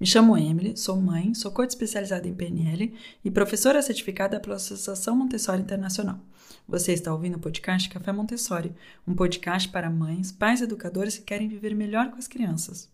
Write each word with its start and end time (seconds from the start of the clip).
Me 0.00 0.06
chamo 0.06 0.34
Emily, 0.34 0.78
sou 0.78 0.98
mãe, 0.98 1.34
sou 1.34 1.50
coach 1.50 1.68
especializada 1.68 2.26
em 2.26 2.34
PNL 2.34 2.94
e 3.22 3.30
professora 3.30 3.82
certificada 3.82 4.40
pela 4.40 4.56
Associação 4.56 5.14
Montessori 5.14 5.60
Internacional. 5.60 6.18
Você 6.66 6.94
está 6.94 7.12
ouvindo 7.12 7.36
o 7.36 7.38
podcast 7.38 7.86
Café 7.90 8.10
Montessori, 8.10 8.74
um 9.06 9.14
podcast 9.14 9.68
para 9.68 9.90
mães, 9.90 10.32
pais 10.32 10.62
educadores 10.62 11.18
que 11.18 11.24
querem 11.24 11.48
viver 11.48 11.74
melhor 11.74 12.10
com 12.10 12.16
as 12.16 12.26
crianças. 12.26 12.88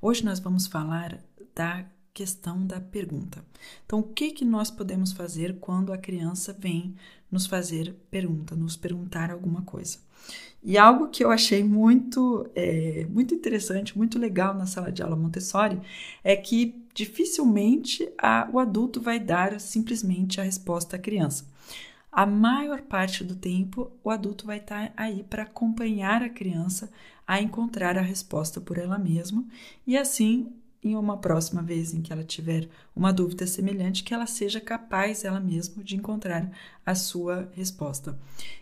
Hoje 0.00 0.24
nós 0.24 0.38
vamos 0.38 0.68
falar 0.68 1.18
da 1.56 1.84
questão 2.12 2.64
da 2.64 2.80
pergunta. 2.80 3.44
Então, 3.84 3.98
o 3.98 4.04
que, 4.04 4.30
que 4.30 4.44
nós 4.44 4.70
podemos 4.70 5.10
fazer 5.10 5.58
quando 5.58 5.92
a 5.92 5.98
criança 5.98 6.56
vem 6.56 6.94
nos 7.28 7.46
fazer 7.46 7.96
pergunta, 8.12 8.54
nos 8.54 8.76
perguntar 8.76 9.32
alguma 9.32 9.62
coisa? 9.62 9.98
E 10.64 10.78
algo 10.78 11.08
que 11.08 11.22
eu 11.22 11.30
achei 11.30 11.62
muito, 11.62 12.50
é, 12.54 13.06
muito 13.10 13.34
interessante, 13.34 13.96
muito 13.98 14.18
legal 14.18 14.54
na 14.54 14.64
sala 14.64 14.90
de 14.90 15.02
aula 15.02 15.14
Montessori 15.14 15.78
é 16.24 16.34
que 16.34 16.82
dificilmente 16.94 18.10
a, 18.16 18.48
o 18.50 18.58
adulto 18.58 18.98
vai 18.98 19.20
dar 19.20 19.60
simplesmente 19.60 20.40
a 20.40 20.44
resposta 20.44 20.96
à 20.96 20.98
criança. 20.98 21.46
A 22.10 22.24
maior 22.24 22.80
parte 22.80 23.22
do 23.22 23.34
tempo, 23.34 23.90
o 24.02 24.08
adulto 24.08 24.46
vai 24.46 24.56
estar 24.56 24.90
aí 24.96 25.22
para 25.24 25.42
acompanhar 25.42 26.22
a 26.22 26.30
criança 26.30 26.90
a 27.26 27.42
encontrar 27.42 27.98
a 27.98 28.02
resposta 28.02 28.58
por 28.58 28.78
ela 28.78 28.98
mesma 28.98 29.44
e 29.86 29.98
assim 29.98 30.50
em 30.84 30.94
uma 30.94 31.16
próxima 31.16 31.62
vez 31.62 31.94
em 31.94 32.02
que 32.02 32.12
ela 32.12 32.22
tiver 32.22 32.68
uma 32.94 33.12
dúvida 33.12 33.46
semelhante, 33.46 34.04
que 34.04 34.12
ela 34.12 34.26
seja 34.26 34.60
capaz 34.60 35.24
ela 35.24 35.40
mesma 35.40 35.82
de 35.82 35.96
encontrar 35.96 36.52
a 36.84 36.94
sua 36.94 37.48
resposta. 37.54 38.18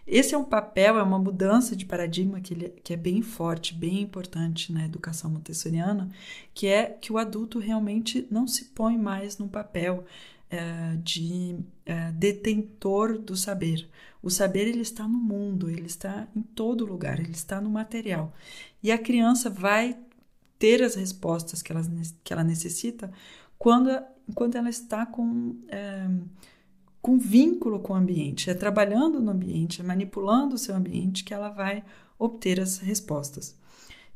Esse 0.07 0.35
é 0.35 0.39
um 0.39 0.45
papel, 0.45 0.97
é 0.97 1.03
uma 1.03 1.19
mudança 1.19 1.75
de 1.75 1.85
paradigma 1.85 2.41
que, 2.41 2.55
ele, 2.55 2.69
que 2.85 2.93
é 2.93 2.97
bem 2.97 3.21
forte, 3.21 3.75
bem 3.75 4.01
importante 4.01 4.73
na 4.73 4.85
educação 4.85 5.31
montessoriana, 5.31 6.09
que 6.55 6.69
é 6.69 6.87
que 6.87 7.13
o 7.13 7.19
adulto 7.19 7.59
realmente 7.59 8.27
não 8.31 8.47
se 8.47 8.67
põe 8.67 8.97
mais 8.97 9.37
num 9.39 9.49
papel 9.49 10.05
é, 10.49 10.97
de 11.03 11.57
é, 11.85 12.13
detentor 12.13 13.19
do 13.19 13.37
saber. 13.37 13.89
O 14.23 14.31
saber 14.31 14.69
ele 14.69 14.83
está 14.83 15.09
no 15.09 15.19
mundo, 15.19 15.69
ele 15.69 15.87
está 15.87 16.29
em 16.37 16.43
todo 16.43 16.87
lugar, 16.87 17.19
ele 17.19 17.33
está 17.33 17.61
no 17.61 17.71
material. 17.71 18.33
E 18.83 18.93
a 18.93 18.99
criança 18.99 19.51
vai 19.51 19.97
ter 20.63 20.81
as 20.81 20.95
respostas 20.95 21.61
que 21.61 21.73
ela, 21.73 21.83
que 22.23 22.33
ela 22.33 22.45
necessita 22.45 23.11
quando, 23.59 24.01
quando 24.33 24.55
ela 24.55 24.71
está 24.71 25.05
com, 25.05 25.57
é, 25.67 26.09
com 27.01 27.19
vínculo 27.19 27.81
com 27.81 27.95
o 27.95 27.97
ambiente, 27.97 28.49
é 28.49 28.55
trabalhando 28.55 29.21
no 29.21 29.33
ambiente, 29.33 29.81
é 29.81 29.85
manipulando 29.85 30.55
o 30.55 30.59
seu 30.59 30.77
ambiente 30.77 31.25
que 31.25 31.35
ela 31.35 31.49
vai 31.49 31.83
obter 32.17 32.61
as 32.61 32.79
respostas. 32.79 33.59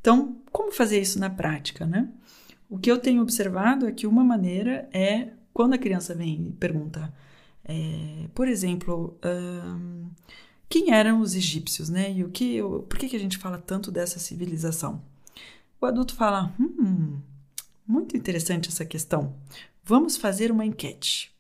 Então, 0.01 0.37
como 0.53 0.71
fazer 0.71 1.01
isso 1.01 1.19
na 1.19 1.29
prática, 1.29 1.85
né? 1.85 2.09
O 2.71 2.79
que 2.79 2.93
eu 2.93 2.99
tenho 2.99 3.23
observado 3.23 3.85
é 3.89 3.91
que 3.91 4.07
uma 4.07 4.23
maneira 4.23 4.89
é 4.93 5.31
quando 5.53 5.75
a 5.75 5.79
criança 5.79 6.15
vem 6.15 6.47
e 6.47 6.53
pergunta, 6.53 7.13
é, 7.65 8.29
por 8.33 8.47
exemplo, 8.47 9.19
um, 9.25 10.07
quem 10.69 10.93
eram 10.93 11.21
os 11.21 11.35
egípcios, 11.35 11.89
né? 11.89 12.13
E 12.13 12.23
o 12.23 12.31
que, 12.31 12.61
por 12.89 12.99
que, 12.99 13.09
que 13.09 13.17
a 13.17 13.21
gente 13.21 13.37
fala 13.37 13.59
tanto 13.59 13.91
dessa 13.91 14.21
civilização? 14.21 15.03
O 15.81 15.87
adulto 15.87 16.15
fala: 16.15 16.55
Hum, 16.59 17.21
muito 17.87 18.17
interessante 18.17 18.69
essa 18.69 18.85
questão. 18.85 19.35
Vamos 19.85 20.17
fazer 20.17 20.51
uma 20.51 20.65
enquete. 20.65 21.33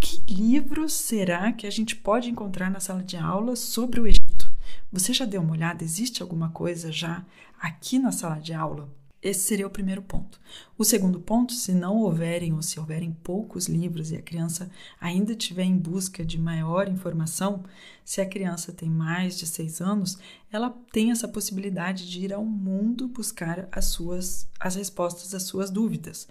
Que 0.00 0.22
livros 0.32 0.92
será 0.92 1.52
que 1.52 1.66
a 1.66 1.70
gente 1.70 1.96
pode 1.96 2.30
encontrar 2.30 2.70
na 2.70 2.80
sala 2.80 3.02
de 3.02 3.16
aula 3.16 3.56
sobre 3.56 4.00
o 4.00 4.06
Egito? 4.06 4.52
Você 4.92 5.12
já 5.12 5.24
deu 5.24 5.42
uma 5.42 5.52
olhada? 5.52 5.82
Existe 5.82 6.22
alguma 6.22 6.50
coisa 6.50 6.92
já 6.92 7.24
aqui 7.60 7.98
na 7.98 8.12
sala 8.12 8.38
de 8.38 8.52
aula? 8.54 8.88
Esse 9.26 9.40
seria 9.40 9.66
o 9.66 9.70
primeiro 9.70 10.02
ponto. 10.02 10.38
O 10.78 10.84
segundo 10.84 11.18
ponto, 11.18 11.52
se 11.52 11.72
não 11.72 11.96
houverem 11.96 12.52
ou 12.52 12.62
se 12.62 12.78
houverem 12.78 13.10
poucos 13.24 13.66
livros 13.66 14.12
e 14.12 14.16
a 14.16 14.22
criança 14.22 14.70
ainda 15.00 15.32
estiver 15.32 15.64
em 15.64 15.76
busca 15.76 16.24
de 16.24 16.38
maior 16.38 16.88
informação, 16.88 17.64
se 18.04 18.20
a 18.20 18.28
criança 18.28 18.72
tem 18.72 18.88
mais 18.88 19.36
de 19.36 19.44
seis 19.44 19.80
anos, 19.80 20.16
ela 20.48 20.70
tem 20.92 21.10
essa 21.10 21.26
possibilidade 21.26 22.08
de 22.08 22.20
ir 22.20 22.32
ao 22.32 22.44
mundo 22.44 23.08
buscar 23.08 23.68
as 23.72 23.86
suas 23.86 24.48
as 24.60 24.76
respostas 24.76 25.34
às 25.34 25.42
suas 25.42 25.70
dúvidas. 25.70 26.28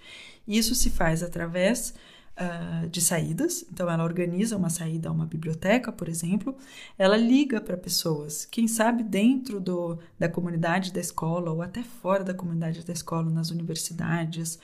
Isso 0.47 0.73
se 0.73 0.89
faz 0.89 1.22
através 1.22 1.94
uh, 2.40 2.88
de 2.90 3.01
saídas. 3.01 3.66
Então, 3.72 3.90
ela 3.90 4.03
organiza 4.03 4.57
uma 4.57 4.69
saída 4.69 5.09
a 5.09 5.12
uma 5.12 5.25
biblioteca, 5.25 5.91
por 5.91 6.07
exemplo. 6.09 6.56
Ela 6.97 7.18
liga 7.18 7.59
para 7.62 7.78
pessoas, 7.78 8.46
quem 8.46 8.68
sabe 8.68 9.03
dentro 9.03 9.59
do, 9.59 9.97
da 10.19 10.29
comunidade 10.29 10.91
da 10.91 11.00
escola 11.00 11.51
ou 11.51 11.62
até 11.62 11.84
fora 11.84 12.23
da 12.23 12.34
comunidade 12.34 12.85
da 12.85 12.94
escola, 12.94 13.29
nas 13.29 13.51
universidades, 13.51 14.59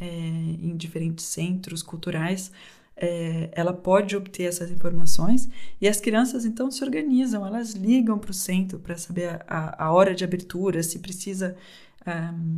é, 0.00 0.06
em 0.06 0.76
diferentes 0.76 1.24
centros 1.24 1.82
culturais. 1.82 2.50
É, 2.98 3.50
ela 3.52 3.74
pode 3.74 4.16
obter 4.16 4.44
essas 4.44 4.70
informações 4.70 5.50
e 5.78 5.86
as 5.86 6.00
crianças 6.00 6.46
então 6.46 6.70
se 6.70 6.82
organizam, 6.82 7.46
elas 7.46 7.72
ligam 7.72 8.18
para 8.18 8.30
o 8.30 8.34
centro 8.34 8.78
para 8.78 8.96
saber 8.96 9.44
a, 9.46 9.84
a, 9.84 9.92
hora 9.92 10.14
de 10.14 10.24
abertura, 10.24 10.82
se 10.82 10.98
precisa, 11.00 11.54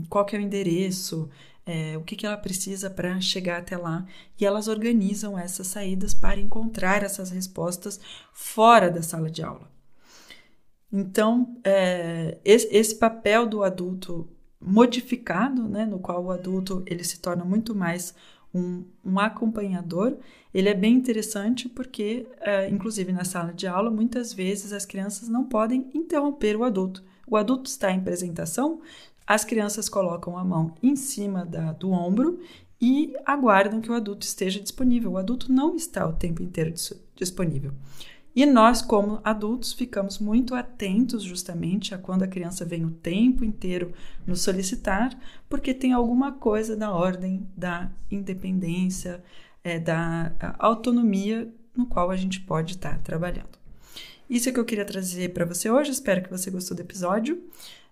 qual 0.09 0.25
que 0.25 0.36
é 0.36 0.38
o 0.38 0.42
endereço, 0.42 1.28
é, 1.66 1.97
o 1.98 2.03
que, 2.03 2.16
que 2.16 2.25
ela 2.25 2.36
precisa 2.36 2.88
para 2.88 3.20
chegar 3.20 3.59
até 3.59 3.76
lá, 3.76 4.06
e 4.41 4.47
elas 4.47 4.69
organizam 4.69 5.38
essas 5.38 5.66
saídas 5.66 6.14
para 6.14 6.41
encontrar 6.41 7.03
essas 7.03 7.31
respostas 7.31 8.00
fora 8.32 8.91
da 8.91 9.03
sala 9.03 9.31
de 9.31 9.42
aula. 9.42 9.70
Então, 10.91 11.60
é, 11.62 12.38
esse, 12.42 12.75
esse, 12.75 12.94
papel 12.94 13.47
do 13.47 13.62
adulto 13.62 14.26
modificado, 14.58 15.69
né, 15.69 15.84
no 15.84 15.98
qual 15.98 16.25
o 16.25 16.31
adulto 16.31 16.82
ele 16.87 17.04
se 17.04 17.20
torna 17.20 17.44
muito 17.44 17.75
mais 17.75 18.14
um, 18.54 18.84
um 19.04 19.19
acompanhador, 19.19 20.16
ele 20.53 20.70
é 20.70 20.75
bem 20.75 20.94
interessante 20.94 21.69
porque, 21.69 22.26
é, 22.41 22.70
inclusive 22.70 23.12
na 23.12 23.25
sala 23.25 23.53
de 23.53 23.66
aula, 23.66 23.91
muitas 23.91 24.32
vezes 24.32 24.72
as 24.72 24.87
crianças 24.87 25.28
não 25.28 25.44
podem 25.44 25.91
interromper 25.92 26.56
o 26.56 26.64
adulto. 26.64 27.04
O 27.26 27.37
adulto 27.37 27.69
está 27.69 27.92
em 27.92 27.98
apresentação, 27.98 28.81
as 29.28 29.44
crianças 29.44 29.91
colocam 29.91 30.39
a 30.39 30.43
mão 30.43 30.75
em 30.83 30.97
cima 30.97 31.44
da, 31.44 31.72
do 31.72 31.91
ombro 31.91 32.41
e 32.81 33.15
aguardam 33.27 33.78
que 33.78 33.91
o 33.91 33.94
adulto 33.94 34.25
esteja 34.25 34.59
disponível. 34.59 35.12
O 35.12 35.19
adulto 35.19 35.53
não 35.53 35.77
está 35.77 36.06
o 36.09 36.15
tempo 36.15 36.43
inteiro 36.43 36.72
disponível. 37.15 37.72
E 38.34 38.47
nós, 38.47 38.81
como 38.81 39.21
adultos, 39.22 39.75
ficamos 39.75 40.19
muito 40.19 40.55
atentos 40.55 41.22
justamente 41.22 41.94
a 41.94 41.99
quando 41.99 42.22
a 42.22 42.28
criança 42.28 42.65
vem 42.65 42.87
o 42.87 42.91
tempo 42.91 43.44
inteiro 43.44 43.93
nos 44.27 44.41
solicitar, 44.41 45.11
porque 45.47 45.75
tem 45.75 45.93
alguma 45.93 46.33
coisa 46.33 46.75
na 46.75 46.91
ordem 46.94 47.47
da 47.55 47.91
independência, 48.11 49.22
é, 49.62 49.78
da 49.78 50.33
autonomia 50.59 51.53
no 51.77 51.84
qual 51.84 52.11
a 52.11 52.17
gente 52.17 52.41
pode 52.41 52.77
estar 52.77 52.99
trabalhando. 53.00 53.59
Isso 54.31 54.49
é 54.49 54.53
que 54.53 54.61
eu 54.61 54.65
queria 54.65 54.84
trazer 54.87 55.34
para 55.34 55.44
você 55.44 55.71
hoje. 55.71 55.91
Espero 55.91 56.22
que 56.22 56.31
você 56.31 56.50
gostou 56.50 56.75
do 56.75 56.81
episódio. 56.81 57.43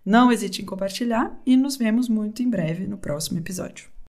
Não 0.07 0.31
hesite 0.31 0.63
em 0.63 0.65
compartilhar 0.65 1.37
e 1.45 1.57
nos 1.57 1.77
vemos 1.77 2.09
muito 2.09 2.41
em 2.41 2.49
breve 2.49 2.87
no 2.87 2.97
próximo 2.97 3.41
episódio. 3.41 3.96